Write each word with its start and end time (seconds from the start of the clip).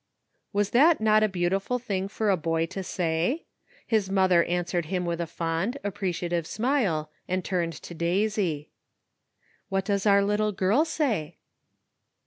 Was 0.51 0.73
not 0.73 0.97
that 1.03 1.21
a 1.21 1.29
beautiful 1.29 1.77
thing 1.77 2.07
for 2.07 2.31
a 2.31 2.35
boy 2.35 2.65
to 2.65 2.81
say? 2.81 3.45
His 3.85 4.09
mother 4.09 4.43
answered 4.45 4.85
him 4.85 5.05
with 5.05 5.21
a 5.21 5.27
fond, 5.27 5.77
appreciative 5.83 6.47
smile, 6.47 7.11
and 7.27 7.45
turned 7.45 7.73
to 7.83 7.93
Daisy. 7.93 8.71
192 9.69 9.69
THE 9.69 9.69
UNEXPECTED 9.69 9.69
HAPPENS, 9.69 9.69
"What 9.69 9.85
does 9.85 10.05
our 10.07 10.23
little 10.25 10.51
girl 10.53 10.85
say?" 10.85 11.37